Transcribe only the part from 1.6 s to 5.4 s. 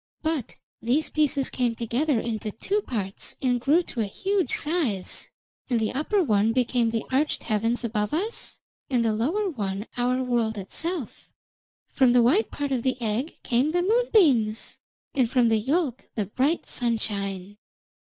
together into two parts and grew to a huge size,